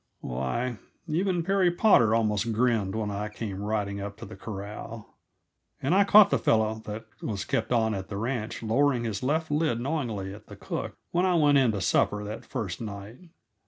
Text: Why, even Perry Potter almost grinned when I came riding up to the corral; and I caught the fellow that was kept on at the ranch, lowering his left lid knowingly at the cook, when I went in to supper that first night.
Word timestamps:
Why, 0.21 0.79
even 1.05 1.43
Perry 1.43 1.69
Potter 1.69 2.15
almost 2.15 2.51
grinned 2.51 2.95
when 2.95 3.11
I 3.11 3.29
came 3.29 3.61
riding 3.61 4.01
up 4.01 4.17
to 4.17 4.25
the 4.25 4.35
corral; 4.35 5.15
and 5.79 5.93
I 5.93 6.05
caught 6.05 6.31
the 6.31 6.39
fellow 6.39 6.81
that 6.85 7.05
was 7.21 7.45
kept 7.45 7.71
on 7.71 7.93
at 7.93 8.07
the 8.07 8.17
ranch, 8.17 8.63
lowering 8.63 9.03
his 9.03 9.21
left 9.21 9.51
lid 9.51 9.79
knowingly 9.79 10.33
at 10.33 10.47
the 10.47 10.55
cook, 10.55 10.95
when 11.11 11.27
I 11.27 11.35
went 11.35 11.59
in 11.59 11.71
to 11.73 11.81
supper 11.81 12.23
that 12.23 12.45
first 12.45 12.81
night. 12.81 13.29